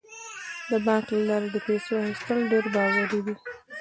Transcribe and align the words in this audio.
د 0.69 0.71
بانک 0.85 1.05
له 1.15 1.21
لارې 1.29 1.47
د 1.51 1.57
پیسو 1.65 1.91
اخیستل 2.03 2.39
ډیر 2.51 2.65
باوري 2.73 3.05
دي. 3.25 3.33